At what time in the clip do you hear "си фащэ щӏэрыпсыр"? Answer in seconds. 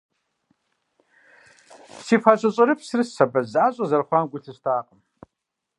2.05-3.01